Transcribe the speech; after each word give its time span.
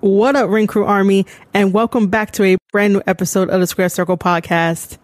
What 0.00 0.34
up, 0.34 0.48
Ring 0.48 0.66
Crew 0.66 0.86
Army, 0.86 1.26
and 1.52 1.74
welcome 1.74 2.08
back 2.08 2.30
to 2.32 2.42
a 2.42 2.56
brand 2.72 2.94
new 2.94 3.02
episode 3.06 3.50
of 3.50 3.60
the 3.60 3.66
Square 3.66 3.90
Circle 3.90 4.16
Podcast. 4.16 4.96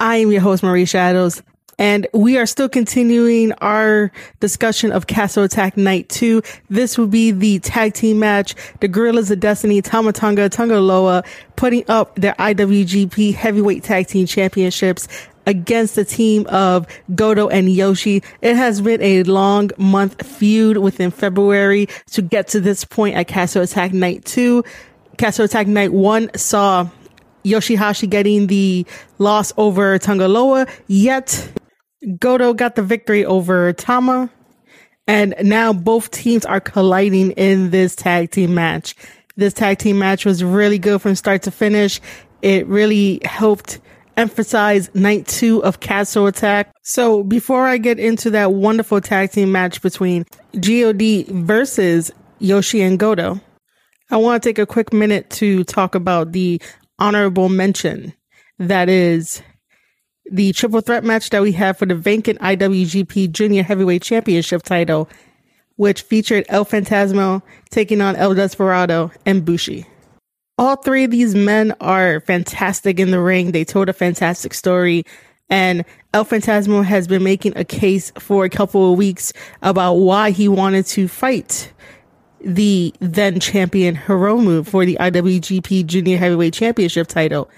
I 0.00 0.16
am 0.16 0.32
your 0.32 0.40
host, 0.40 0.62
Marie 0.62 0.86
Shadows, 0.86 1.42
and 1.78 2.06
we 2.14 2.38
are 2.38 2.46
still 2.46 2.70
continuing 2.70 3.52
our 3.60 4.10
discussion 4.40 4.92
of 4.92 5.08
Castle 5.08 5.44
Attack 5.44 5.76
Night 5.76 6.08
2. 6.08 6.40
This 6.70 6.96
will 6.96 7.06
be 7.06 7.32
the 7.32 7.58
tag 7.58 7.92
team 7.92 8.18
match. 8.18 8.54
The 8.80 8.88
Guerrillas 8.88 9.30
of 9.30 9.40
Destiny, 9.40 9.82
Tama 9.82 10.14
Tonga, 10.14 10.48
Tonga 10.48 11.22
putting 11.56 11.84
up 11.88 12.14
their 12.16 12.32
IWGP 12.34 13.34
Heavyweight 13.34 13.84
Tag 13.84 14.06
Team 14.06 14.26
Championships 14.26 15.06
against 15.46 15.94
the 15.94 16.04
team 16.04 16.46
of 16.46 16.86
Goto 17.14 17.48
and 17.48 17.70
Yoshi. 17.70 18.22
It 18.40 18.56
has 18.56 18.80
been 18.80 19.02
a 19.02 19.22
long 19.24 19.70
month 19.78 20.24
feud 20.26 20.78
within 20.78 21.10
February 21.10 21.88
to 22.12 22.22
get 22.22 22.48
to 22.48 22.60
this 22.60 22.84
point 22.84 23.16
at 23.16 23.28
Castle 23.28 23.62
Attack 23.62 23.92
Night 23.92 24.24
2. 24.24 24.64
Castle 25.18 25.44
Attack 25.44 25.66
Night 25.66 25.92
1 25.92 26.30
saw 26.36 26.88
Yoshihashi 27.44 28.08
getting 28.08 28.46
the 28.46 28.86
loss 29.18 29.52
over 29.56 29.98
Tanga 29.98 30.28
Loa, 30.28 30.66
yet 30.86 31.50
Goto 32.18 32.54
got 32.54 32.74
the 32.74 32.82
victory 32.82 33.24
over 33.24 33.72
Tama. 33.72 34.30
And 35.06 35.34
now 35.42 35.74
both 35.74 36.10
teams 36.10 36.46
are 36.46 36.60
colliding 36.60 37.32
in 37.32 37.70
this 37.70 37.94
tag 37.94 38.30
team 38.30 38.54
match. 38.54 38.96
This 39.36 39.52
tag 39.52 39.78
team 39.78 39.98
match 39.98 40.24
was 40.24 40.42
really 40.42 40.78
good 40.78 41.02
from 41.02 41.14
start 41.14 41.42
to 41.42 41.50
finish. 41.50 42.00
It 42.40 42.66
really 42.66 43.20
helped 43.24 43.80
emphasize 44.16 44.94
night 44.94 45.26
two 45.26 45.62
of 45.64 45.80
Castle 45.80 46.26
Attack. 46.26 46.72
So 46.82 47.22
before 47.22 47.66
I 47.66 47.78
get 47.78 47.98
into 47.98 48.30
that 48.30 48.52
wonderful 48.52 49.00
tag 49.00 49.32
team 49.32 49.52
match 49.52 49.82
between 49.82 50.24
GOD 50.60 51.26
versus 51.28 52.12
Yoshi 52.38 52.82
and 52.82 52.98
Goto, 52.98 53.40
I 54.10 54.16
want 54.16 54.42
to 54.42 54.48
take 54.48 54.58
a 54.58 54.66
quick 54.66 54.92
minute 54.92 55.30
to 55.30 55.64
talk 55.64 55.94
about 55.94 56.32
the 56.32 56.60
honorable 56.98 57.48
mention 57.48 58.12
that 58.58 58.88
is 58.88 59.42
the 60.30 60.52
triple 60.52 60.80
threat 60.80 61.04
match 61.04 61.30
that 61.30 61.42
we 61.42 61.52
have 61.52 61.76
for 61.76 61.86
the 61.86 61.94
vacant 61.94 62.38
IWGP 62.40 63.30
Junior 63.32 63.62
Heavyweight 63.62 64.02
Championship 64.02 64.62
title, 64.62 65.08
which 65.76 66.02
featured 66.02 66.46
El 66.48 66.64
Phantasmo 66.64 67.42
taking 67.70 68.00
on 68.00 68.16
El 68.16 68.34
Desperado 68.34 69.10
and 69.26 69.44
Bushi. 69.44 69.86
All 70.56 70.76
three 70.76 71.02
of 71.02 71.10
these 71.10 71.34
men 71.34 71.74
are 71.80 72.20
fantastic 72.20 73.00
in 73.00 73.10
the 73.10 73.20
ring. 73.20 73.50
They 73.50 73.64
told 73.64 73.88
a 73.88 73.92
fantastic 73.92 74.54
story. 74.54 75.04
And 75.50 75.84
El 76.12 76.24
Phantasmo 76.24 76.84
has 76.84 77.08
been 77.08 77.24
making 77.24 77.54
a 77.56 77.64
case 77.64 78.12
for 78.18 78.44
a 78.44 78.50
couple 78.50 78.92
of 78.92 78.98
weeks 78.98 79.32
about 79.62 79.94
why 79.94 80.30
he 80.30 80.46
wanted 80.46 80.86
to 80.86 81.08
fight 81.08 81.72
the 82.40 82.94
then 83.00 83.40
champion 83.40 83.96
Hiromu 83.96 84.64
for 84.66 84.86
the 84.86 84.96
IWGP 85.00 85.86
Junior 85.86 86.18
Heavyweight 86.18 86.54
Championship 86.54 87.08
title. 87.08 87.50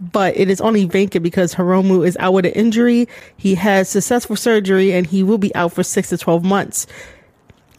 But 0.00 0.36
it 0.36 0.50
is 0.50 0.60
only 0.60 0.86
vacant 0.86 1.22
because 1.22 1.54
Hiromu 1.54 2.04
is 2.04 2.16
out 2.18 2.32
with 2.32 2.46
an 2.46 2.52
injury. 2.52 3.06
He 3.36 3.54
has 3.54 3.88
successful 3.88 4.34
surgery 4.34 4.92
and 4.92 5.06
he 5.06 5.22
will 5.22 5.38
be 5.38 5.54
out 5.54 5.72
for 5.72 5.84
six 5.84 6.08
to 6.08 6.18
12 6.18 6.42
months. 6.42 6.88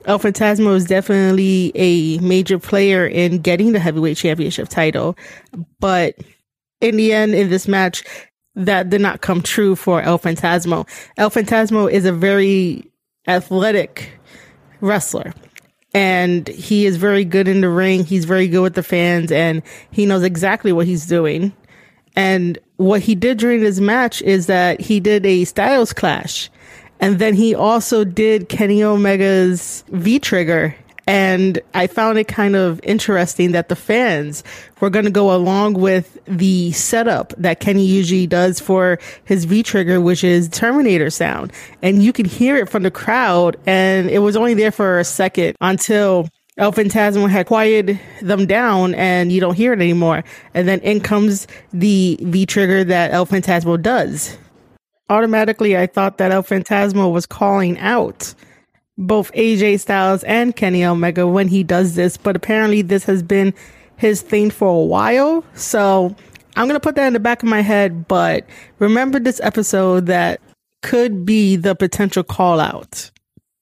El 0.05 0.19
Phantasmo 0.19 0.75
is 0.75 0.85
definitely 0.85 1.71
a 1.75 2.17
major 2.19 2.57
player 2.57 3.05
in 3.05 3.39
getting 3.39 3.71
the 3.71 3.79
heavyweight 3.79 4.17
championship 4.17 4.67
title. 4.67 5.17
But 5.79 6.15
in 6.79 6.97
the 6.97 7.13
end, 7.13 7.35
in 7.35 7.49
this 7.49 7.67
match, 7.67 8.03
that 8.55 8.89
did 8.89 9.01
not 9.01 9.21
come 9.21 9.41
true 9.41 9.75
for 9.75 10.01
El 10.01 10.19
Phantasmo. 10.19 10.87
El 11.17 11.29
Phantasmo 11.29 11.89
is 11.89 12.05
a 12.05 12.11
very 12.11 12.89
athletic 13.27 14.19
wrestler. 14.81 15.33
And 15.93 16.47
he 16.47 16.85
is 16.85 16.97
very 16.97 17.25
good 17.25 17.47
in 17.47 17.61
the 17.61 17.69
ring. 17.69 18.03
He's 18.05 18.25
very 18.25 18.47
good 18.47 18.61
with 18.61 18.75
the 18.75 18.83
fans 18.83 19.31
and 19.31 19.61
he 19.91 20.05
knows 20.05 20.23
exactly 20.23 20.71
what 20.71 20.87
he's 20.87 21.05
doing. 21.05 21.53
And 22.15 22.57
what 22.77 23.01
he 23.01 23.15
did 23.15 23.37
during 23.37 23.61
this 23.61 23.79
match 23.79 24.21
is 24.21 24.47
that 24.47 24.81
he 24.81 24.99
did 24.99 25.25
a 25.25 25.45
styles 25.45 25.93
clash 25.93 26.49
and 27.01 27.17
then 27.17 27.33
he 27.33 27.55
also 27.55 28.03
did 28.03 28.47
Kenny 28.47 28.83
Omega's 28.83 29.83
V 29.89 30.19
Trigger. 30.19 30.75
And 31.07 31.59
I 31.73 31.87
found 31.87 32.19
it 32.19 32.27
kind 32.27 32.55
of 32.55 32.79
interesting 32.83 33.51
that 33.53 33.69
the 33.69 33.75
fans 33.75 34.43
were 34.79 34.91
going 34.91 35.05
to 35.05 35.11
go 35.11 35.35
along 35.35 35.73
with 35.73 36.17
the 36.25 36.71
setup 36.73 37.33
that 37.37 37.59
Kenny 37.59 37.85
usually 37.85 38.27
does 38.27 38.59
for 38.59 38.99
his 39.25 39.45
V 39.45 39.63
trigger, 39.63 39.99
which 39.99 40.23
is 40.23 40.47
Terminator 40.47 41.09
sound. 41.09 41.51
And 41.81 42.03
you 42.03 42.13
could 42.13 42.27
hear 42.27 42.55
it 42.55 42.69
from 42.69 42.83
the 42.83 42.91
crowd. 42.91 43.57
And 43.65 44.09
it 44.09 44.19
was 44.19 44.37
only 44.37 44.53
there 44.53 44.71
for 44.71 44.99
a 44.99 45.03
second 45.03 45.57
until 45.59 46.29
El 46.57 46.71
Phantasmo 46.71 47.27
had 47.27 47.47
quieted 47.47 47.99
them 48.21 48.45
down 48.45 48.93
and 48.93 49.31
you 49.31 49.41
don't 49.41 49.55
hear 49.55 49.73
it 49.73 49.79
anymore. 49.79 50.23
And 50.53 50.67
then 50.67 50.79
in 50.81 51.01
comes 51.01 51.47
the 51.73 52.19
V 52.21 52.45
trigger 52.45 52.83
that 52.83 53.11
El 53.11 53.25
Phantasmo 53.25 53.81
does 53.81 54.37
automatically 55.11 55.77
I 55.77 55.85
thought 55.85 56.17
that 56.17 56.31
El 56.31 56.41
Phantasmo 56.41 57.11
was 57.11 57.25
calling 57.25 57.77
out 57.79 58.33
both 58.97 59.31
AJ 59.33 59.81
Styles 59.81 60.23
and 60.23 60.55
Kenny 60.55 60.85
Omega 60.85 61.27
when 61.27 61.47
he 61.47 61.63
does 61.63 61.95
this, 61.95 62.17
but 62.17 62.35
apparently 62.35 62.81
this 62.81 63.03
has 63.03 63.21
been 63.21 63.53
his 63.97 64.21
thing 64.21 64.49
for 64.49 64.67
a 64.67 64.85
while. 64.85 65.43
So 65.53 66.15
I'm 66.55 66.67
going 66.67 66.75
to 66.75 66.79
put 66.79 66.95
that 66.95 67.07
in 67.07 67.13
the 67.13 67.19
back 67.19 67.43
of 67.43 67.49
my 67.49 67.61
head, 67.61 68.07
but 68.07 68.45
remember 68.79 69.19
this 69.19 69.41
episode 69.41 70.05
that 70.07 70.39
could 70.81 71.25
be 71.25 71.55
the 71.55 71.75
potential 71.75 72.23
call 72.23 72.59
out. 72.59 73.11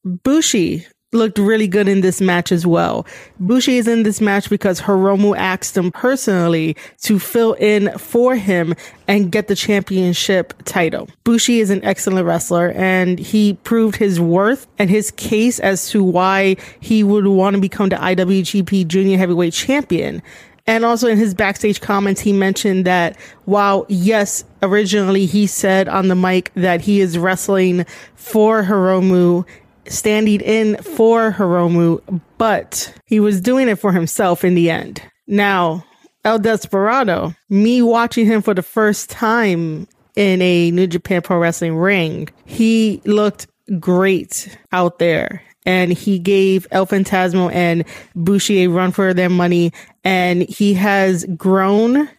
Bushi 0.06 0.86
looked 1.12 1.40
really 1.40 1.68
good 1.68 1.88
in 1.88 2.02
this 2.02 2.22
match 2.22 2.52
as 2.52 2.68
well. 2.68 3.06
Bushi 3.40 3.78
is 3.78 3.88
in 3.88 4.04
this 4.04 4.22
match 4.22 4.50
because 4.50 4.80
Hiromu 4.80 5.36
asked 5.36 5.76
him 5.76 5.92
personally 5.92 6.76
to 7.02 7.18
fill 7.18 7.54
in 7.54 7.98
for 7.98 8.36
him 8.36 8.76
and 9.08 9.32
get 9.32 9.48
the 9.48 9.56
championship 9.56 10.54
title. 10.66 11.10
Bushi 11.24 11.62
is 11.62 11.72
an 11.72 11.84
excellent 11.84 12.28
wrestler 12.28 12.72
and 12.72 13.18
he 13.18 13.56
proved 13.64 13.96
his 13.96 14.20
worth 14.20 14.68
and 14.78 14.90
his 14.90 15.10
case 15.12 15.60
as 15.60 15.90
to 15.90 16.04
why 16.04 16.58
he 16.80 17.04
would 17.04 17.26
want 17.26 17.56
to 17.56 17.62
become 17.62 17.90
the 17.90 17.96
IWGP 17.96 18.88
Junior 18.88 19.18
Heavyweight 19.18 19.54
Champion. 19.54 20.22
And 20.68 20.86
also 20.86 21.08
in 21.08 21.18
his 21.18 21.34
backstage 21.34 21.82
comments, 21.82 22.22
he 22.22 22.32
mentioned 22.32 22.86
that 22.86 23.18
while 23.46 23.88
yes, 23.90 24.46
originally 24.62 25.26
he 25.26 25.48
said 25.48 25.88
on 25.88 26.10
the 26.10 26.16
mic 26.16 26.52
that 26.54 26.82
he 26.82 27.02
is 27.02 27.18
wrestling 27.18 27.88
for 28.14 28.62
Hiromu 28.62 29.48
standing 29.90 30.42
in 30.42 30.78
for 30.78 31.32
Hiromu, 31.32 32.22
but 32.38 32.94
he 33.06 33.20
was 33.20 33.42
doing 33.42 33.68
it 33.68 33.78
for 33.78 33.92
himself 33.92 34.44
in 34.44 34.56
the 34.56 34.70
end. 34.70 35.02
Now, 35.28 35.86
El 36.24 36.40
Desperado, 36.40 37.34
me 37.50 37.82
watching 37.82 38.26
him 38.26 38.42
for 38.42 38.54
the 38.54 38.62
first 38.62 39.10
time 39.10 39.88
in 40.16 40.42
a 40.42 40.72
New 40.72 40.88
Japan 40.88 41.22
Pro 41.22 41.38
Wrestling 41.38 41.76
ring, 41.76 42.30
he 42.46 43.02
looked 43.06 43.48
great 43.80 44.58
out 44.72 45.00
there. 45.00 45.44
And 45.66 45.92
he 45.94 46.18
gave 46.18 46.66
El 46.72 46.88
Phantasmo 46.88 47.54
and 47.54 47.84
Bushi 48.16 48.64
a 48.64 48.70
run 48.70 48.92
for 48.92 49.14
their 49.14 49.30
money. 49.30 49.72
And 50.04 50.42
he 50.44 50.74
has 50.76 51.26
grown. 51.36 52.10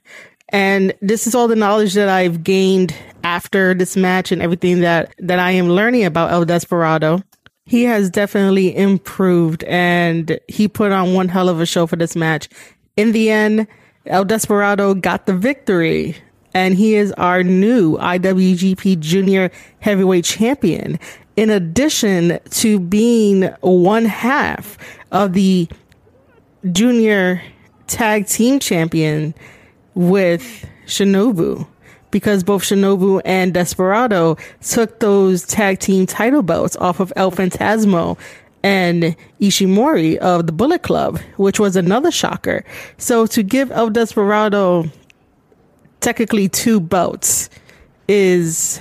And 0.50 0.92
this 1.00 1.26
is 1.26 1.34
all 1.34 1.48
the 1.48 1.56
knowledge 1.56 1.94
that 1.94 2.08
I've 2.08 2.44
gained 2.44 2.94
after 3.24 3.74
this 3.74 3.96
match 3.96 4.30
and 4.30 4.40
everything 4.40 4.80
that, 4.80 5.14
that 5.18 5.38
I 5.38 5.52
am 5.52 5.68
learning 5.68 6.04
about 6.04 6.30
El 6.30 6.44
Desperado 6.44 7.22
he 7.70 7.84
has 7.84 8.10
definitely 8.10 8.76
improved 8.76 9.62
and 9.62 10.40
he 10.48 10.66
put 10.66 10.90
on 10.90 11.14
one 11.14 11.28
hell 11.28 11.48
of 11.48 11.60
a 11.60 11.66
show 11.66 11.86
for 11.86 11.94
this 11.94 12.16
match. 12.16 12.48
In 12.96 13.12
the 13.12 13.30
end, 13.30 13.68
El 14.06 14.24
Desperado 14.24 14.92
got 14.92 15.26
the 15.26 15.34
victory 15.34 16.16
and 16.52 16.74
he 16.74 16.96
is 16.96 17.12
our 17.12 17.44
new 17.44 17.96
IWGP 17.98 18.98
Junior 18.98 19.52
Heavyweight 19.78 20.24
Champion. 20.24 20.98
In 21.36 21.48
addition 21.48 22.40
to 22.50 22.80
being 22.80 23.44
one 23.60 24.04
half 24.04 24.76
of 25.12 25.34
the 25.34 25.68
Junior 26.72 27.40
Tag 27.86 28.26
Team 28.26 28.58
Champion 28.58 29.32
with 29.94 30.66
Shinobu 30.86 31.68
because 32.10 32.42
both 32.42 32.62
Shinobu 32.62 33.20
and 33.24 33.54
Desperado 33.54 34.36
took 34.60 35.00
those 35.00 35.46
tag 35.46 35.78
team 35.78 36.06
title 36.06 36.42
belts 36.42 36.76
off 36.76 37.00
of 37.00 37.12
El 37.16 37.30
Phantasmo 37.30 38.18
and 38.62 39.16
Ishimori 39.40 40.16
of 40.18 40.46
the 40.46 40.52
Bullet 40.52 40.82
Club, 40.82 41.18
which 41.36 41.58
was 41.58 41.76
another 41.76 42.10
shocker. 42.10 42.64
So 42.98 43.26
to 43.26 43.42
give 43.42 43.70
El 43.72 43.90
Desperado 43.90 44.90
technically 46.00 46.48
two 46.48 46.80
belts 46.80 47.48
is 48.08 48.80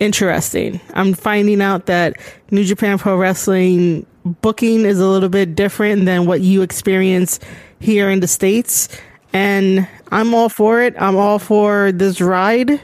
interesting. 0.00 0.80
I'm 0.94 1.14
finding 1.14 1.62
out 1.62 1.86
that 1.86 2.16
New 2.50 2.64
Japan 2.64 2.98
Pro 2.98 3.16
Wrestling 3.16 4.06
booking 4.24 4.84
is 4.84 4.98
a 4.98 5.06
little 5.06 5.28
bit 5.28 5.54
different 5.54 6.04
than 6.04 6.26
what 6.26 6.40
you 6.40 6.62
experience 6.62 7.38
here 7.78 8.10
in 8.10 8.20
the 8.20 8.26
States. 8.26 8.88
And 9.32 9.86
I'm 10.10 10.34
all 10.34 10.48
for 10.48 10.82
it. 10.82 10.94
I'm 10.98 11.16
all 11.16 11.38
for 11.38 11.92
this 11.92 12.20
ride. 12.20 12.80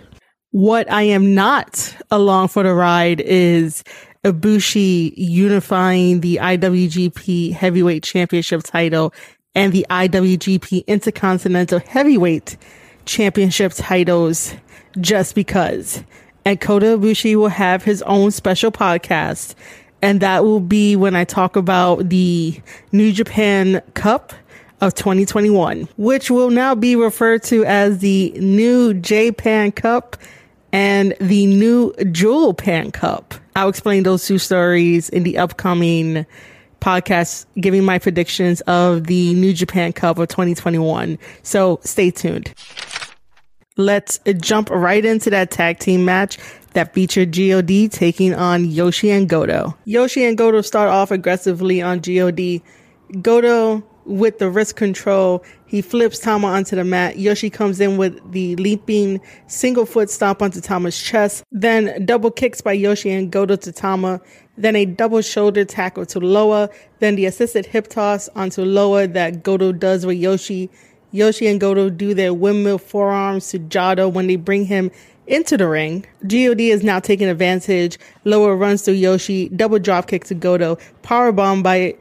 What 0.52 0.90
I 0.90 1.02
am 1.02 1.34
not 1.34 1.94
along 2.10 2.48
for 2.48 2.62
the 2.62 2.72
ride 2.72 3.20
is 3.20 3.82
Ibushi 4.24 5.12
unifying 5.16 6.20
the 6.20 6.36
IWGP 6.36 7.52
Heavyweight 7.52 8.02
Championship 8.02 8.62
title 8.62 9.12
and 9.54 9.72
the 9.72 9.86
IWGP 9.90 10.86
Intercontinental 10.86 11.80
Heavyweight 11.80 12.56
Championship 13.04 13.72
titles 13.74 14.54
just 15.00 15.34
because. 15.34 16.02
And 16.44 16.60
Kota 16.60 16.98
Ibushi 16.98 17.36
will 17.36 17.48
have 17.48 17.82
his 17.82 18.02
own 18.02 18.30
special 18.30 18.70
podcast. 18.70 19.54
And 20.02 20.20
that 20.20 20.44
will 20.44 20.60
be 20.60 20.94
when 20.94 21.16
I 21.16 21.24
talk 21.24 21.56
about 21.56 22.08
the 22.08 22.60
New 22.92 23.12
Japan 23.12 23.82
Cup 23.94 24.32
of 24.80 24.94
2021, 24.94 25.88
which 25.96 26.30
will 26.30 26.50
now 26.50 26.74
be 26.74 26.96
referred 26.96 27.42
to 27.44 27.64
as 27.64 27.98
the 27.98 28.32
New 28.36 28.94
Japan 28.94 29.72
Cup 29.72 30.16
and 30.72 31.14
the 31.20 31.46
New 31.46 31.94
Jewel 32.12 32.52
Pan 32.54 32.90
Cup. 32.90 33.34
I'll 33.54 33.68
explain 33.68 34.02
those 34.02 34.26
two 34.26 34.38
stories 34.38 35.08
in 35.08 35.22
the 35.22 35.38
upcoming 35.38 36.26
podcast, 36.80 37.46
giving 37.58 37.84
my 37.84 37.98
predictions 37.98 38.60
of 38.62 39.06
the 39.06 39.32
New 39.34 39.52
Japan 39.52 39.92
Cup 39.92 40.18
of 40.18 40.28
2021. 40.28 41.18
So 41.42 41.80
stay 41.82 42.10
tuned. 42.10 42.52
Let's 43.78 44.20
jump 44.40 44.70
right 44.70 45.04
into 45.04 45.30
that 45.30 45.50
tag 45.50 45.78
team 45.78 46.04
match 46.04 46.38
that 46.72 46.92
featured 46.94 47.32
GOD 47.34 47.90
taking 47.90 48.34
on 48.34 48.66
Yoshi 48.66 49.10
and 49.10 49.28
Goto. 49.28 49.76
Yoshi 49.84 50.24
and 50.24 50.36
Goto 50.36 50.60
start 50.60 50.88
off 50.90 51.10
aggressively 51.10 51.80
on 51.80 52.00
GOD. 52.00 52.60
Goto 53.22 53.82
with 54.06 54.38
the 54.38 54.48
wrist 54.48 54.76
control, 54.76 55.44
he 55.66 55.82
flips 55.82 56.18
Tama 56.18 56.46
onto 56.46 56.76
the 56.76 56.84
mat. 56.84 57.18
Yoshi 57.18 57.50
comes 57.50 57.80
in 57.80 57.96
with 57.96 58.32
the 58.32 58.56
leaping 58.56 59.20
single 59.48 59.84
foot 59.84 60.10
stomp 60.10 60.40
onto 60.42 60.60
Tama's 60.60 61.00
chest, 61.00 61.44
then 61.50 62.04
double 62.06 62.30
kicks 62.30 62.60
by 62.60 62.72
Yoshi 62.72 63.10
and 63.10 63.30
Goto 63.30 63.56
to 63.56 63.72
Tama, 63.72 64.20
then 64.56 64.76
a 64.76 64.84
double 64.84 65.20
shoulder 65.20 65.64
tackle 65.64 66.06
to 66.06 66.20
Loa, 66.20 66.70
then 67.00 67.16
the 67.16 67.26
assisted 67.26 67.66
hip 67.66 67.88
toss 67.88 68.28
onto 68.30 68.62
Loa 68.62 69.06
that 69.08 69.42
Goto 69.42 69.72
does 69.72 70.06
with 70.06 70.16
Yoshi. 70.16 70.70
Yoshi 71.12 71.46
and 71.46 71.60
Goto 71.60 71.90
do 71.90 72.14
their 72.14 72.32
windmill 72.32 72.78
forearms 72.78 73.48
to 73.50 73.58
Jado 73.58 74.12
when 74.12 74.26
they 74.26 74.36
bring 74.36 74.66
him 74.66 74.90
into 75.26 75.56
the 75.56 75.66
ring. 75.66 76.06
God 76.26 76.60
is 76.60 76.82
now 76.82 77.00
taking 77.00 77.28
advantage. 77.28 77.98
Loa 78.24 78.54
runs 78.54 78.82
through 78.82 78.94
Yoshi, 78.94 79.48
double 79.50 79.78
drop 79.78 80.06
kick 80.06 80.24
to 80.24 80.34
Goto, 80.34 80.78
power 81.02 81.32
bomb 81.32 81.62
by 81.62 81.96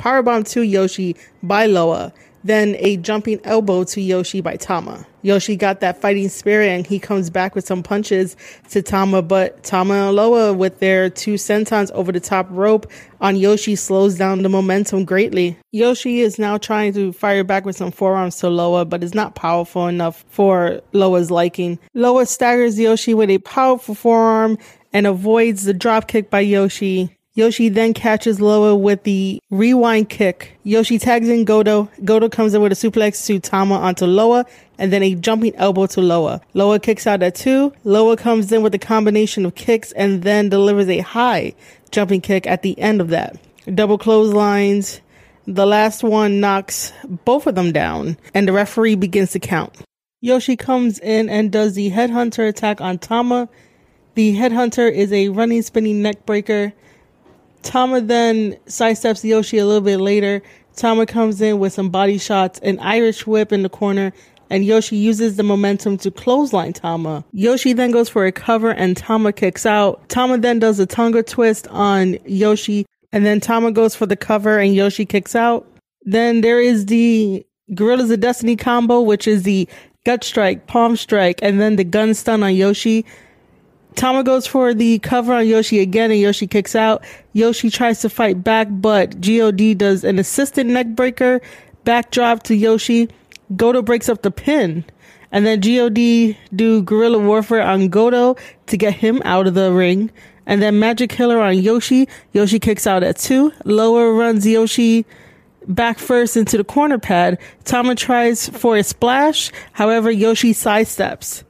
powerbomb 0.00 0.48
to 0.52 0.62
Yoshi 0.62 1.14
by 1.42 1.66
Loa, 1.66 2.12
then 2.42 2.74
a 2.78 2.96
jumping 2.96 3.38
elbow 3.44 3.84
to 3.84 4.00
Yoshi 4.00 4.40
by 4.40 4.56
Tama. 4.56 5.06
Yoshi 5.20 5.56
got 5.56 5.80
that 5.80 6.00
fighting 6.00 6.30
spirit 6.30 6.68
and 6.68 6.86
he 6.86 6.98
comes 6.98 7.28
back 7.28 7.54
with 7.54 7.66
some 7.66 7.82
punches 7.82 8.34
to 8.70 8.80
Tama, 8.80 9.20
but 9.20 9.62
Tama 9.62 9.92
and 9.92 10.16
Loa 10.16 10.54
with 10.54 10.80
their 10.80 11.10
two 11.10 11.34
sentons 11.34 11.90
over 11.92 12.10
the 12.10 12.20
top 12.20 12.46
rope 12.48 12.90
on 13.20 13.36
Yoshi 13.36 13.76
slows 13.76 14.16
down 14.16 14.42
the 14.42 14.48
momentum 14.48 15.04
greatly. 15.04 15.58
Yoshi 15.72 16.20
is 16.20 16.38
now 16.38 16.56
trying 16.56 16.94
to 16.94 17.12
fire 17.12 17.44
back 17.44 17.66
with 17.66 17.76
some 17.76 17.90
forearms 17.90 18.36
to 18.36 18.48
Loa, 18.48 18.86
but 18.86 19.04
is 19.04 19.14
not 19.14 19.34
powerful 19.34 19.86
enough 19.86 20.24
for 20.30 20.80
Loa's 20.94 21.30
liking. 21.30 21.78
Loa 21.92 22.24
staggers 22.24 22.78
Yoshi 22.78 23.12
with 23.12 23.28
a 23.28 23.38
powerful 23.38 23.94
forearm 23.94 24.56
and 24.94 25.06
avoids 25.06 25.64
the 25.64 25.74
dropkick 25.74 26.30
by 26.30 26.40
Yoshi. 26.40 27.14
Yoshi 27.40 27.70
then 27.70 27.94
catches 27.94 28.38
Loa 28.38 28.76
with 28.76 29.04
the 29.04 29.40
rewind 29.48 30.10
kick. 30.10 30.58
Yoshi 30.62 30.98
tags 30.98 31.26
in 31.26 31.46
Goto. 31.46 31.88
Goto 32.04 32.28
comes 32.28 32.52
in 32.52 32.60
with 32.60 32.70
a 32.70 32.74
suplex 32.74 33.24
to 33.24 33.40
Tama 33.40 33.76
onto 33.76 34.04
Loa 34.04 34.44
and 34.76 34.92
then 34.92 35.02
a 35.02 35.14
jumping 35.14 35.56
elbow 35.56 35.86
to 35.86 36.02
Loa. 36.02 36.42
Loa 36.52 36.78
kicks 36.78 37.06
out 37.06 37.22
at 37.22 37.34
two. 37.34 37.72
Loa 37.82 38.18
comes 38.18 38.52
in 38.52 38.60
with 38.60 38.74
a 38.74 38.78
combination 38.78 39.46
of 39.46 39.54
kicks 39.54 39.90
and 39.92 40.22
then 40.22 40.50
delivers 40.50 40.90
a 40.90 40.98
high 40.98 41.54
jumping 41.90 42.20
kick 42.20 42.46
at 42.46 42.60
the 42.60 42.78
end 42.78 43.00
of 43.00 43.08
that. 43.08 43.38
Double 43.74 43.96
clotheslines. 43.96 45.00
The 45.46 45.64
last 45.64 46.02
one 46.02 46.40
knocks 46.40 46.92
both 47.24 47.46
of 47.46 47.54
them 47.54 47.72
down 47.72 48.18
and 48.34 48.46
the 48.46 48.52
referee 48.52 48.96
begins 48.96 49.32
to 49.32 49.38
count. 49.40 49.74
Yoshi 50.20 50.56
comes 50.56 50.98
in 50.98 51.30
and 51.30 51.50
does 51.50 51.72
the 51.72 51.90
headhunter 51.90 52.46
attack 52.46 52.82
on 52.82 52.98
Tama. 52.98 53.48
The 54.14 54.36
headhunter 54.36 54.92
is 54.92 55.10
a 55.10 55.30
running 55.30 55.62
spinning 55.62 56.02
neck 56.02 56.26
breaker. 56.26 56.74
Tama 57.62 58.00
then 58.00 58.56
sidesteps 58.66 59.22
Yoshi 59.24 59.58
a 59.58 59.66
little 59.66 59.80
bit 59.80 59.98
later. 59.98 60.42
Tama 60.76 61.06
comes 61.06 61.40
in 61.40 61.58
with 61.58 61.72
some 61.72 61.90
body 61.90 62.18
shots, 62.18 62.58
an 62.60 62.78
Irish 62.80 63.26
whip 63.26 63.52
in 63.52 63.62
the 63.62 63.68
corner, 63.68 64.12
and 64.48 64.64
Yoshi 64.64 64.96
uses 64.96 65.36
the 65.36 65.42
momentum 65.42 65.96
to 65.98 66.10
clothesline 66.10 66.72
Tama. 66.72 67.24
Yoshi 67.32 67.72
then 67.72 67.90
goes 67.90 68.08
for 68.08 68.26
a 68.26 68.32
cover 68.32 68.70
and 68.70 68.96
Tama 68.96 69.32
kicks 69.32 69.66
out. 69.66 70.08
Tama 70.08 70.38
then 70.38 70.58
does 70.58 70.78
a 70.78 70.86
tonga 70.86 71.22
twist 71.22 71.68
on 71.68 72.18
Yoshi, 72.24 72.86
and 73.12 73.26
then 73.26 73.40
Tama 73.40 73.72
goes 73.72 73.94
for 73.94 74.06
the 74.06 74.16
cover 74.16 74.58
and 74.58 74.74
Yoshi 74.74 75.04
kicks 75.04 75.34
out. 75.34 75.66
Then 76.02 76.40
there 76.40 76.60
is 76.60 76.86
the 76.86 77.44
Guerrillas 77.74 78.10
of 78.10 78.20
Destiny 78.20 78.56
combo, 78.56 79.00
which 79.00 79.28
is 79.28 79.42
the 79.42 79.68
gut 80.04 80.24
strike, 80.24 80.66
palm 80.66 80.96
strike, 80.96 81.40
and 81.42 81.60
then 81.60 81.76
the 81.76 81.84
gun 81.84 82.14
stun 82.14 82.42
on 82.42 82.54
Yoshi. 82.54 83.04
Tama 83.96 84.24
goes 84.24 84.46
for 84.46 84.72
the 84.72 84.98
cover 85.00 85.34
on 85.34 85.46
Yoshi 85.46 85.80
again 85.80 86.10
and 86.10 86.20
Yoshi 86.20 86.46
kicks 86.46 86.74
out. 86.74 87.04
Yoshi 87.32 87.70
tries 87.70 88.00
to 88.00 88.08
fight 88.08 88.42
back, 88.42 88.68
but 88.70 89.20
God 89.20 89.56
does 89.78 90.04
an 90.04 90.18
assisted 90.18 90.66
neck 90.66 90.88
breaker, 90.88 91.40
backdrop 91.84 92.42
to 92.44 92.54
Yoshi. 92.54 93.08
Goto 93.56 93.82
breaks 93.82 94.08
up 94.08 94.22
the 94.22 94.30
pin. 94.30 94.84
And 95.32 95.46
then 95.46 95.60
God 95.60 95.94
do 95.94 96.82
guerrilla 96.82 97.18
warfare 97.18 97.62
on 97.62 97.88
Goto 97.88 98.36
to 98.66 98.76
get 98.76 98.94
him 98.94 99.22
out 99.24 99.46
of 99.46 99.54
the 99.54 99.72
ring. 99.72 100.10
And 100.46 100.60
then 100.60 100.78
Magic 100.78 101.10
Killer 101.10 101.40
on 101.40 101.58
Yoshi. 101.58 102.08
Yoshi 102.32 102.58
kicks 102.58 102.86
out 102.86 103.02
at 103.02 103.16
two. 103.16 103.52
Loa 103.64 104.12
runs 104.12 104.46
Yoshi 104.46 105.04
back 105.68 105.98
first 105.98 106.36
into 106.36 106.56
the 106.56 106.64
corner 106.64 106.98
pad. 106.98 107.38
Tama 107.64 107.94
tries 107.94 108.48
for 108.48 108.76
a 108.76 108.82
splash. 108.82 109.52
However, 109.72 110.10
Yoshi 110.10 110.52
sidesteps. 110.52 111.44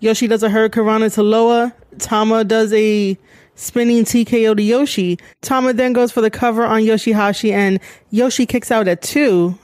Yoshi 0.00 0.26
does 0.26 0.42
a 0.42 0.48
Hurricanrana 0.48 1.12
to 1.14 1.22
Loa. 1.22 1.74
Tama 1.98 2.44
does 2.44 2.72
a 2.72 3.18
spinning 3.54 4.04
TKO 4.04 4.56
to 4.56 4.62
Yoshi. 4.62 5.18
Tama 5.40 5.72
then 5.72 5.92
goes 5.92 6.12
for 6.12 6.20
the 6.20 6.30
cover 6.30 6.64
on 6.64 6.82
Yoshihashi 6.82 7.52
and 7.52 7.80
Yoshi 8.10 8.46
kicks 8.46 8.70
out 8.70 8.88
at 8.88 9.02
two. 9.02 9.58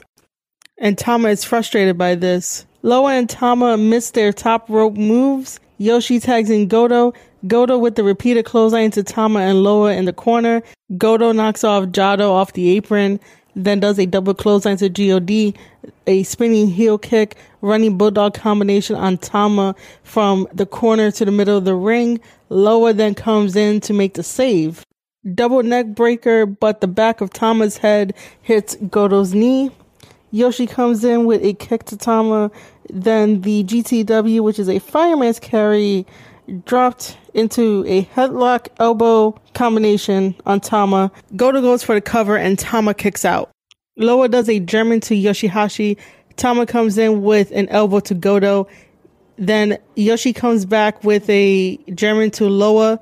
And 0.78 0.96
Tama 0.96 1.28
is 1.28 1.44
frustrated 1.44 1.98
by 1.98 2.14
this. 2.14 2.66
Loa 2.82 3.12
and 3.12 3.28
Tama 3.28 3.76
miss 3.76 4.10
their 4.10 4.32
top 4.32 4.68
rope 4.68 4.96
moves. 4.96 5.60
Yoshi 5.78 6.18
tags 6.18 6.50
in 6.50 6.66
Goto. 6.66 7.12
Goto 7.46 7.76
with 7.76 7.96
the 7.96 8.04
repeated 8.04 8.44
clothesline 8.44 8.90
to 8.92 9.02
Tama 9.02 9.40
and 9.40 9.62
Loa 9.62 9.92
in 9.92 10.06
the 10.06 10.12
corner. 10.12 10.62
Goto 10.96 11.32
knocks 11.32 11.64
off 11.64 11.86
Jado 11.86 12.30
off 12.30 12.52
the 12.52 12.70
apron 12.76 13.20
then 13.54 13.80
does 13.80 13.98
a 13.98 14.06
double 14.06 14.34
clothesline 14.34 14.76
to 14.78 14.88
God, 14.88 15.30
a 16.06 16.22
spinning 16.22 16.68
heel 16.68 16.98
kick, 16.98 17.36
running 17.60 17.98
bulldog 17.98 18.34
combination 18.34 18.96
on 18.96 19.18
Tama 19.18 19.74
from 20.02 20.48
the 20.52 20.66
corner 20.66 21.10
to 21.10 21.24
the 21.24 21.30
middle 21.30 21.58
of 21.58 21.64
the 21.64 21.74
ring. 21.74 22.20
Loa 22.48 22.92
then 22.92 23.14
comes 23.14 23.56
in 23.56 23.80
to 23.82 23.92
make 23.92 24.14
the 24.14 24.22
save. 24.22 24.84
Double 25.34 25.62
neck 25.62 25.86
breaker, 25.86 26.46
but 26.46 26.80
the 26.80 26.88
back 26.88 27.20
of 27.20 27.30
Tama's 27.30 27.78
head 27.78 28.14
hits 28.42 28.76
Goto's 28.76 29.34
knee. 29.34 29.70
Yoshi 30.32 30.66
comes 30.66 31.04
in 31.04 31.26
with 31.26 31.44
a 31.44 31.52
kick 31.54 31.84
to 31.84 31.96
Tama. 31.96 32.50
Then 32.90 33.42
the 33.42 33.62
GTW, 33.64 34.40
which 34.40 34.58
is 34.58 34.68
a 34.68 34.78
fireman's 34.80 35.38
carry, 35.38 36.06
dropped 36.64 37.16
into 37.34 37.84
a 37.86 38.04
headlock 38.04 38.68
elbow 38.78 39.32
combination 39.54 40.34
on 40.46 40.60
Tama. 40.60 41.10
Goto 41.36 41.60
goes 41.60 41.82
for 41.82 41.94
the 41.94 42.00
cover 42.00 42.36
and 42.36 42.58
Tama 42.58 42.94
kicks 42.94 43.24
out. 43.24 43.50
Loa 43.96 44.28
does 44.28 44.48
a 44.48 44.58
German 44.58 45.00
to 45.00 45.14
Yoshihashi. 45.14 45.98
Tama 46.36 46.66
comes 46.66 46.98
in 46.98 47.22
with 47.22 47.50
an 47.52 47.68
elbow 47.68 48.00
to 48.00 48.14
Goto. 48.14 48.66
Then 49.36 49.78
Yoshi 49.96 50.32
comes 50.32 50.64
back 50.64 51.02
with 51.04 51.28
a 51.28 51.76
German 51.94 52.30
to 52.32 52.48
Loa. 52.48 53.00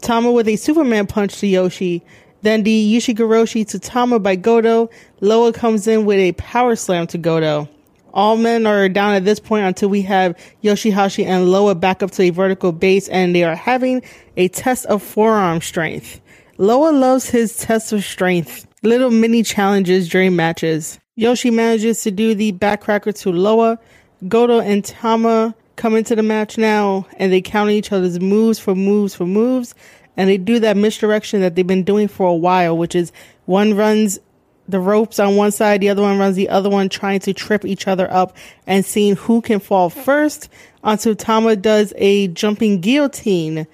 Tama 0.00 0.32
with 0.32 0.48
a 0.48 0.56
Superman 0.56 1.06
punch 1.06 1.38
to 1.40 1.46
Yoshi. 1.46 2.02
Then 2.42 2.62
the 2.64 2.96
Ushigoroshi 2.96 3.66
to 3.68 3.78
Tama 3.78 4.18
by 4.18 4.36
Goto. 4.36 4.90
Loa 5.20 5.52
comes 5.52 5.86
in 5.86 6.04
with 6.04 6.18
a 6.18 6.32
power 6.32 6.76
slam 6.76 7.06
to 7.08 7.18
Goto. 7.18 7.68
All 8.12 8.36
men 8.36 8.66
are 8.66 8.88
down 8.88 9.14
at 9.14 9.24
this 9.24 9.40
point 9.40 9.64
until 9.64 9.88
we 9.88 10.02
have 10.02 10.36
Yoshihashi 10.62 11.24
and 11.24 11.50
Loa 11.50 11.74
back 11.74 12.02
up 12.02 12.10
to 12.12 12.22
a 12.22 12.30
vertical 12.30 12.72
base 12.72 13.08
and 13.08 13.34
they 13.34 13.44
are 13.44 13.56
having 13.56 14.02
a 14.36 14.48
test 14.48 14.84
of 14.86 15.02
forearm 15.02 15.60
strength. 15.60 16.20
Loa 16.58 16.90
loves 16.92 17.30
his 17.30 17.56
test 17.56 17.92
of 17.92 18.04
strength, 18.04 18.66
little 18.82 19.10
mini 19.10 19.42
challenges 19.42 20.08
during 20.08 20.36
matches. 20.36 21.00
Yoshi 21.16 21.50
manages 21.50 22.02
to 22.02 22.10
do 22.10 22.34
the 22.34 22.52
backcracker 22.52 23.18
to 23.20 23.32
Loa. 23.32 23.78
Goto 24.28 24.60
and 24.60 24.84
Tama 24.84 25.54
come 25.76 25.96
into 25.96 26.14
the 26.14 26.22
match 26.22 26.58
now 26.58 27.06
and 27.16 27.32
they 27.32 27.40
count 27.40 27.70
each 27.70 27.92
other's 27.92 28.20
moves 28.20 28.58
for 28.58 28.74
moves 28.74 29.14
for 29.14 29.26
moves. 29.26 29.74
And 30.16 30.28
they 30.28 30.36
do 30.36 30.60
that 30.60 30.76
misdirection 30.76 31.40
that 31.40 31.54
they've 31.54 31.66
been 31.66 31.84
doing 31.84 32.06
for 32.06 32.26
a 32.26 32.34
while, 32.34 32.76
which 32.76 32.94
is 32.94 33.12
one 33.46 33.74
runs 33.74 34.18
the 34.72 34.80
ropes 34.80 35.20
on 35.20 35.36
one 35.36 35.52
side, 35.52 35.80
the 35.80 35.88
other 35.88 36.02
one 36.02 36.18
runs 36.18 36.34
the 36.34 36.48
other 36.48 36.68
one, 36.68 36.88
trying 36.88 37.20
to 37.20 37.32
trip 37.32 37.64
each 37.64 37.86
other 37.86 38.12
up 38.12 38.36
and 38.66 38.84
seeing 38.84 39.14
who 39.14 39.40
can 39.40 39.60
fall 39.60 39.88
first 39.88 40.48
until 40.82 41.14
Tama 41.14 41.56
does 41.56 41.92
a 41.96 42.28
jumping 42.28 42.80
guillotine 42.80 43.66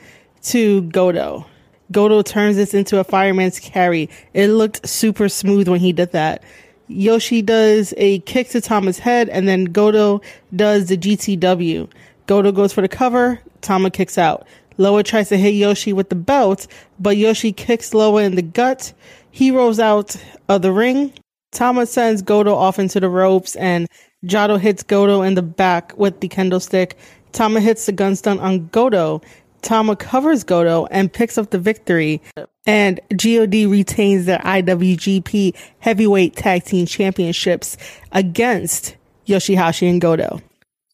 to 0.42 0.82
Goto. 0.82 1.46
Goto 1.90 2.20
turns 2.22 2.56
this 2.56 2.74
into 2.74 2.98
a 2.98 3.04
fireman's 3.04 3.58
carry. 3.58 4.10
It 4.34 4.48
looked 4.48 4.86
super 4.86 5.28
smooth 5.28 5.68
when 5.68 5.80
he 5.80 5.92
did 5.92 6.12
that. 6.12 6.42
Yoshi 6.88 7.42
does 7.42 7.94
a 7.96 8.18
kick 8.20 8.48
to 8.50 8.60
Tama's 8.60 8.98
head, 8.98 9.28
and 9.28 9.48
then 9.48 9.66
Goto 9.66 10.20
does 10.54 10.88
the 10.88 10.96
GTW. 10.96 11.88
Goto 12.26 12.52
goes 12.52 12.72
for 12.72 12.82
the 12.82 12.88
cover, 12.88 13.40
Tama 13.60 13.90
kicks 13.90 14.18
out. 14.18 14.46
Loa 14.78 15.02
tries 15.02 15.28
to 15.28 15.36
hit 15.36 15.50
Yoshi 15.50 15.92
with 15.92 16.08
the 16.08 16.14
belt, 16.14 16.66
but 16.98 17.16
Yoshi 17.16 17.52
kicks 17.52 17.92
Loa 17.92 18.22
in 18.22 18.36
the 18.36 18.42
gut. 18.42 18.92
He 19.30 19.50
rolls 19.50 19.78
out 19.78 20.16
of 20.48 20.62
the 20.62 20.72
ring. 20.72 21.12
Tama 21.52 21.86
sends 21.86 22.22
Goto 22.22 22.54
off 22.54 22.78
into 22.78 23.00
the 23.00 23.08
ropes, 23.08 23.56
and 23.56 23.88
Jado 24.24 24.58
hits 24.58 24.82
Goto 24.82 25.22
in 25.22 25.34
the 25.34 25.42
back 25.42 25.96
with 25.98 26.20
the 26.20 26.28
kendo 26.28 26.60
stick. 26.60 26.96
Tama 27.32 27.60
hits 27.60 27.86
the 27.86 27.92
gun 27.92 28.16
stun 28.16 28.38
on 28.40 28.68
Goto. 28.68 29.20
Tama 29.62 29.96
covers 29.96 30.44
Goto 30.44 30.86
and 30.86 31.12
picks 31.12 31.36
up 31.36 31.50
the 31.50 31.58
victory. 31.58 32.22
And 32.66 33.00
God 33.10 33.54
retains 33.54 34.26
their 34.26 34.38
IWGP 34.38 35.56
Heavyweight 35.80 36.36
Tag 36.36 36.64
Team 36.64 36.86
Championships 36.86 37.76
against 38.12 38.96
Yoshihashi 39.26 39.90
and 39.90 40.00
Goto. 40.00 40.40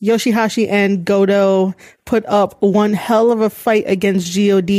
Yoshihashi 0.04 0.68
and 0.68 1.04
Goto 1.04 1.74
put 2.04 2.26
up 2.26 2.60
one 2.60 2.92
hell 2.92 3.30
of 3.30 3.40
a 3.40 3.48
fight 3.48 3.84
against 3.86 4.36
God. 4.36 4.70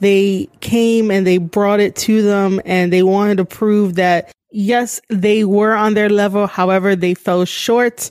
They 0.00 0.48
came 0.60 1.10
and 1.10 1.26
they 1.26 1.38
brought 1.38 1.80
it 1.80 1.96
to 1.96 2.22
them 2.22 2.60
and 2.64 2.92
they 2.92 3.02
wanted 3.02 3.38
to 3.38 3.44
prove 3.44 3.96
that 3.96 4.32
yes, 4.50 5.00
they 5.08 5.44
were 5.44 5.74
on 5.74 5.94
their 5.94 6.08
level. 6.08 6.46
However, 6.46 6.94
they 6.94 7.14
fell 7.14 7.44
short. 7.44 8.10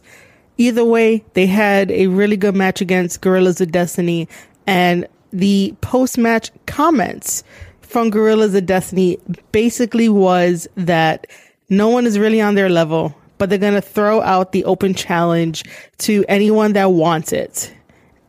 Either 0.57 0.83
way, 0.83 1.23
they 1.33 1.45
had 1.45 1.91
a 1.91 2.07
really 2.07 2.35
good 2.35 2.55
match 2.55 2.81
against 2.81 3.21
Guerrillas 3.21 3.61
of 3.61 3.71
Destiny 3.71 4.27
and 4.65 5.07
the 5.31 5.73
post 5.81 6.17
match 6.17 6.51
comments 6.65 7.43
from 7.81 8.09
Guerrillas 8.09 8.53
of 8.53 8.65
Destiny 8.65 9.17
basically 9.51 10.09
was 10.09 10.67
that 10.75 11.27
no 11.69 11.89
one 11.89 12.05
is 12.05 12.19
really 12.19 12.41
on 12.41 12.55
their 12.55 12.69
level, 12.69 13.15
but 13.37 13.49
they're 13.49 13.57
going 13.57 13.73
to 13.73 13.81
throw 13.81 14.21
out 14.21 14.51
the 14.51 14.65
open 14.65 14.93
challenge 14.93 15.63
to 15.99 16.25
anyone 16.27 16.73
that 16.73 16.91
wants 16.91 17.31
it. 17.31 17.73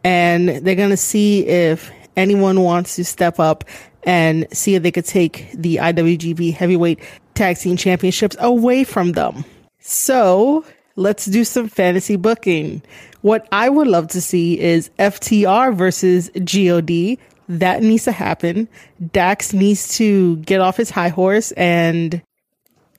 And 0.04 0.48
they're 0.48 0.74
going 0.74 0.90
to 0.90 0.96
see 0.96 1.46
if 1.46 1.90
anyone 2.16 2.60
wants 2.60 2.96
to 2.96 3.04
step 3.04 3.38
up 3.38 3.64
and 4.02 4.46
see 4.52 4.74
if 4.74 4.82
they 4.82 4.90
could 4.90 5.04
take 5.04 5.50
the 5.54 5.76
IWGP 5.76 6.54
Heavyweight 6.54 7.00
Tag 7.34 7.58
Team 7.58 7.76
Championships 7.76 8.36
away 8.40 8.84
from 8.84 9.12
them. 9.12 9.44
So 9.80 10.64
let's 10.96 11.26
do 11.26 11.44
some 11.44 11.68
fantasy 11.68 12.16
booking. 12.16 12.82
What 13.22 13.48
I 13.52 13.68
would 13.68 13.86
love 13.86 14.08
to 14.08 14.20
see 14.20 14.58
is 14.58 14.90
FTR 14.98 15.74
versus 15.74 16.30
GOD. 16.30 17.18
That 17.48 17.82
needs 17.82 18.04
to 18.04 18.12
happen. 18.12 18.68
Dax 19.12 19.52
needs 19.52 19.96
to 19.96 20.36
get 20.38 20.60
off 20.60 20.76
his 20.76 20.90
high 20.90 21.08
horse 21.08 21.52
and 21.52 22.22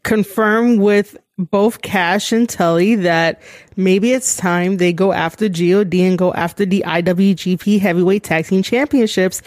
confirm 0.04 0.78
with 0.78 1.18
both 1.40 1.82
Cash 1.82 2.34
and 2.34 2.48
Tully 2.50 2.96
that 2.96 3.42
maybe 3.78 4.12
it's 4.12 4.36
time 4.36 4.78
they 4.78 4.92
go 4.92 5.14
after 5.14 5.48
GOD 5.48 5.94
and 5.96 6.18
go 6.18 6.34
after 6.34 6.66
the 6.66 6.84
IWGP 6.86 7.80
Heavyweight 7.80 8.24
Tag 8.24 8.46
Team 8.46 8.62
Championships. 8.62 9.42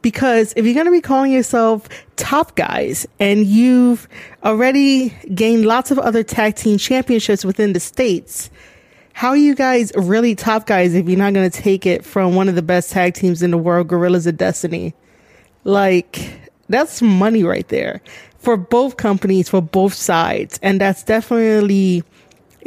Because 0.00 0.52
if 0.54 0.64
you're 0.64 0.74
going 0.74 0.86
to 0.86 0.92
be 0.92 1.00
calling 1.00 1.32
yourself 1.32 1.88
top 2.14 2.54
guys 2.54 3.06
and 3.18 3.46
you've 3.46 4.06
already 4.44 5.08
gained 5.34 5.66
lots 5.66 5.90
of 5.90 5.98
other 5.98 6.22
tag 6.22 6.54
team 6.54 6.78
championships 6.78 7.44
within 7.44 7.72
the 7.72 7.80
states, 7.80 8.48
how 9.12 9.30
are 9.30 9.36
you 9.36 9.56
guys 9.56 9.90
really 9.96 10.36
top 10.36 10.66
guys 10.66 10.94
if 10.94 11.08
you're 11.08 11.18
not 11.18 11.34
going 11.34 11.50
to 11.50 11.62
take 11.62 11.84
it 11.84 12.04
from 12.04 12.36
one 12.36 12.48
of 12.48 12.54
the 12.54 12.62
best 12.62 12.92
tag 12.92 13.14
teams 13.14 13.42
in 13.42 13.50
the 13.50 13.58
world, 13.58 13.88
Guerrillas 13.88 14.28
of 14.28 14.36
Destiny? 14.36 14.94
Like, 15.64 16.48
that's 16.68 17.02
money 17.02 17.42
right 17.42 17.66
there 17.66 18.00
for 18.38 18.56
both 18.56 18.96
companies, 18.96 19.48
for 19.48 19.60
both 19.60 19.94
sides. 19.94 20.58
And 20.62 20.80
that's 20.80 21.02
definitely 21.02 22.04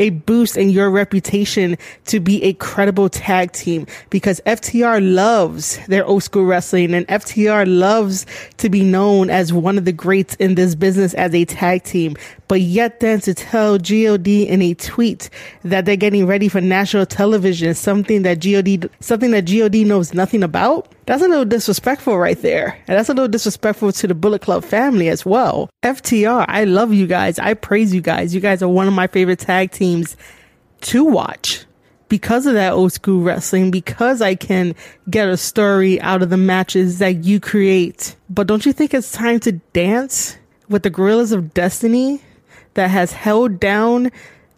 a 0.02 0.10
boost 0.10 0.58
in 0.58 0.70
your 0.70 0.90
reputation 0.90 1.78
to 2.06 2.20
be 2.20 2.44
a 2.44 2.54
credible 2.54 3.10
tag 3.10 3.52
team 3.52 3.86
because 4.10 4.42
FTR 4.46 5.14
loves 5.14 5.80
their 5.88 6.06
old 6.06 6.24
school 6.24 6.46
wrestling 6.46 6.94
and 6.94 7.08
FTR 7.08 7.66
loves 7.68 8.26
to 8.58 8.70
be 8.70 8.84
known 8.84 9.30
as 9.30 9.54
one 9.54 9.78
of 9.78 9.86
the 9.86 9.92
greats 9.92 10.36
in 10.36 10.56
this 10.56 10.76
business 10.76 11.14
as 11.14 11.34
a 11.36 11.46
tag 11.46 11.84
team. 11.84 12.16
But 12.48 12.62
yet 12.62 13.00
then 13.00 13.20
to 13.22 13.34
tell 13.34 13.78
GOD 13.78 14.28
in 14.28 14.62
a 14.62 14.74
tweet 14.74 15.30
that 15.64 15.86
they're 15.86 15.96
getting 15.96 16.26
ready 16.26 16.48
for 16.48 16.62
national 16.62 17.06
television, 17.06 17.74
something 17.74 18.24
that 18.24 18.42
GOD, 18.42 18.90
something 19.00 19.32
that 19.32 19.46
GOD 19.46 19.86
knows 19.88 20.14
nothing 20.14 20.44
about. 20.44 20.88
That's 21.12 21.24
a 21.24 21.28
little 21.28 21.44
disrespectful 21.44 22.18
right 22.18 22.42
there. 22.42 22.78
And 22.88 22.98
that's 22.98 23.10
a 23.10 23.14
little 23.14 23.28
disrespectful 23.28 23.92
to 23.92 24.08
the 24.08 24.16
Bullet 24.16 24.42
Club 24.42 24.64
family 24.64 25.10
as 25.10 25.26
well. 25.26 25.70
FTR, 25.84 26.46
I 26.48 26.64
love 26.64 26.94
you 26.94 27.06
guys. 27.06 27.38
I 27.38 27.54
praise 27.54 27.94
you 27.94 28.00
guys. 28.00 28.34
You 28.34 28.40
guys 28.40 28.64
are 28.64 28.70
one 28.70 28.88
of 28.88 28.94
my 28.94 29.08
favorite 29.08 29.40
tag 29.40 29.72
teams 29.72 30.16
to 30.82 31.04
watch 31.04 31.66
because 32.08 32.46
of 32.46 32.54
that 32.54 32.72
old 32.72 32.94
school 32.94 33.22
wrestling, 33.24 33.72
because 33.72 34.22
I 34.22 34.36
can 34.36 34.74
get 35.10 35.28
a 35.28 35.36
story 35.36 36.00
out 36.00 36.22
of 36.22 36.30
the 36.30 36.38
matches 36.38 37.00
that 37.00 37.26
you 37.26 37.42
create. 37.42 38.16
But 38.30 38.48
don't 38.48 38.66
you 38.66 38.72
think 38.72 38.94
it's 38.94 39.12
time 39.12 39.42
to 39.42 39.52
dance 39.52 40.38
with 40.70 40.84
the 40.84 40.90
Guerrillas 40.90 41.34
of 41.34 41.54
Destiny? 41.54 42.22
that 42.74 42.90
has 42.90 43.12
held 43.12 43.60
down 43.60 44.12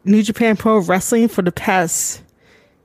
New 0.05 0.21
Japan 0.21 0.55
Pro 0.55 0.79
Wrestling 0.79 1.27
for 1.27 1.41
the 1.41 1.51
past 1.51 2.21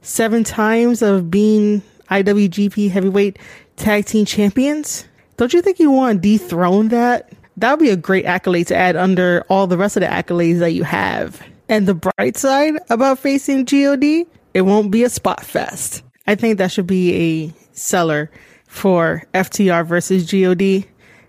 seven 0.01 0.45
times 0.45 1.03
of 1.03 1.31
being 1.31 1.83
IWGP 2.11 2.91
Heavyweight 2.91 3.39
Tag 3.77 4.07
Team 4.07 4.25
Champions. 4.25 5.07
Don't 5.37 5.53
you 5.53 5.63
think 5.63 5.79
you 5.79 5.91
want 5.91 6.23
to 6.23 6.29
dethrone 6.29 6.89
that? 6.89 7.33
That 7.57 7.73
would 7.73 7.85
be 7.85 7.91
a 7.91 7.97
great 7.97 8.25
accolade 8.25 8.69
to 8.69 8.77
add 8.77 8.97
under 8.97 9.45
all 9.49 9.67
the 9.67 9.79
rest 9.79 9.97
of 9.97 10.01
the 10.01 10.07
accolades 10.07 10.61
that 10.61 10.73
you 10.73 10.85
have. 10.85 11.43
And 11.69 11.87
the 11.87 11.95
bright 11.95 12.37
side 12.37 12.75
about 12.89 13.19
facing 13.19 13.65
GOD, 13.65 14.27
it 14.55 14.63
won't 14.63 14.91
be 14.91 15.05
a 15.05 15.11
spot 15.11 15.45
fest. 15.45 16.03
I 16.27 16.35
think 16.35 16.59
that 16.59 16.73
should 16.73 16.87
be 16.87 17.15
a 17.15 17.53
seller 17.73 18.31
for 18.67 19.25
FTR 19.35 19.87
versus 19.87 20.31
GOD 20.31 20.87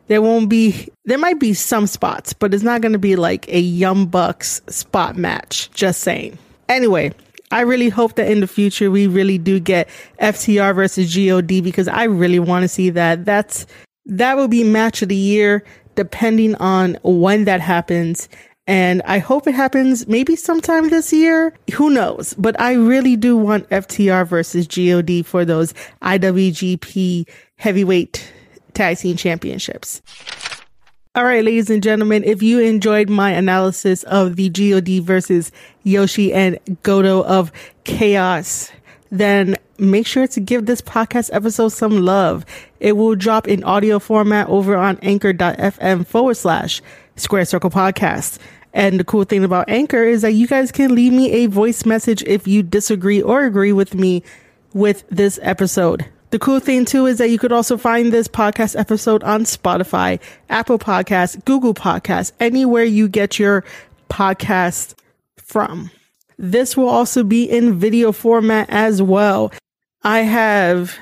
there 0.10 0.24
won't 0.24 0.50
be 0.50 0.90
there 1.06 1.20
might 1.20 1.40
be 1.40 1.54
some 1.54 1.88
spots, 1.88 2.34
but 2.34 2.54
it's 2.54 2.64
not 2.64 2.82
going 2.82 2.92
to 2.92 3.00
be 3.00 3.16
like 3.16 3.48
a 3.48 3.60
Young 3.60 4.08
Bucks 4.08 4.62
spot 4.68 5.16
match. 5.16 5.72
Just 5.72 6.02
saying. 6.02 6.38
Anyway, 6.68 7.14
I 7.52 7.62
really 7.62 7.90
hope 7.90 8.16
that 8.16 8.30
in 8.30 8.42
the 8.42 8.48
future 8.48 8.92
we 8.92 9.08
really 9.08 9.38
do 9.38 9.60
get 9.60 9.90
FTR 10.22 10.76
versus 10.76 11.16
God 11.16 11.64
because 11.64 11.88
I 11.88 12.04
really 12.04 12.40
want 12.40 12.64
to 12.64 12.68
see 12.68 12.90
that. 12.92 13.26
That's 13.26 13.66
that 14.06 14.38
will 14.38 14.48
be 14.48 14.64
match 14.64 15.02
of 15.02 15.10
the 15.10 15.16
year 15.16 15.64
depending 15.96 16.56
on 16.56 16.98
when 17.04 17.46
that 17.46 17.62
happens. 17.62 18.30
And 18.68 19.02
I 19.06 19.18
hope 19.18 19.48
it 19.48 19.56
happens 19.56 20.08
maybe 20.08 20.36
sometime 20.36 20.90
this 20.90 21.12
year. 21.12 21.56
Who 21.74 21.90
knows? 21.90 22.36
But 22.36 22.60
I 22.62 22.74
really 22.74 23.16
do 23.16 23.36
want 23.36 23.68
FTR 23.70 24.28
versus 24.28 24.68
God 24.68 25.26
for 25.26 25.44
those 25.44 25.74
IWGP 26.04 27.28
heavyweight 27.56 28.32
tag 28.74 28.98
team 28.98 29.18
championships. 29.18 30.02
All 31.16 31.24
right, 31.26 31.44
ladies 31.44 31.72
and 31.72 31.82
gentlemen, 31.82 32.24
if 32.24 32.44
you 32.44 32.60
enjoyed 32.60 33.10
my 33.10 33.32
analysis 33.32 34.04
of 34.04 34.36
the 34.36 34.48
GOD 34.48 35.04
versus 35.04 35.52
Yoshi 35.82 36.32
and 36.32 36.60
Goto 36.84 37.24
of 37.24 37.52
Chaos, 37.84 38.72
then 39.10 39.56
make 39.80 40.06
sure 40.06 40.28
to 40.28 40.40
give 40.40 40.68
this 40.68 40.82
podcast 40.82 41.32
episode 41.34 41.70
some 41.70 42.06
love. 42.06 42.46
It 42.80 42.92
will 42.92 43.16
drop 43.16 43.48
in 43.48 43.64
audio 43.64 43.98
format 43.98 44.50
over 44.50 44.78
on 44.78 45.00
anchor.fm 45.02 46.06
forward 46.06 46.36
slash 46.36 46.80
square 47.16 47.46
circle 47.46 47.72
podcast. 47.72 48.38
And 48.72 49.00
the 49.00 49.04
cool 49.04 49.24
thing 49.24 49.44
about 49.44 49.68
Anchor 49.68 50.04
is 50.04 50.22
that 50.22 50.34
you 50.34 50.46
guys 50.46 50.72
can 50.72 50.94
leave 50.94 51.12
me 51.12 51.32
a 51.32 51.48
voice 51.48 51.88
message 51.88 52.22
if 52.22 52.48
you 52.48 52.62
disagree 52.62 53.20
or 53.20 53.46
agree 53.46 53.74
with 53.74 53.96
me 53.96 54.22
with 54.76 55.06
this 55.10 55.40
episode. 55.42 56.06
The 56.32 56.40
cool 56.40 56.60
thing 56.60 56.86
too 56.86 57.08
is 57.08 57.18
that 57.18 57.30
you 57.30 57.40
could 57.40 57.52
also 57.52 57.76
find 57.76 58.14
this 58.14 58.28
podcast 58.28 58.80
episode 58.80 59.24
on 59.24 59.46
Spotify, 59.46 60.20
Apple 60.50 60.78
Podcasts, 60.78 61.44
Google 61.46 61.74
Podcasts, 61.74 62.32
anywhere 62.40 62.84
you 62.84 63.08
get 63.08 63.40
your 63.40 63.64
podcast 64.10 64.94
from. 65.38 65.90
This 66.38 66.78
will 66.78 66.88
also 66.88 67.24
be 67.24 67.50
in 67.50 67.80
video 67.80 68.12
format 68.12 68.70
as 68.70 69.02
well. 69.02 69.52
I 70.04 70.20
have 70.20 70.96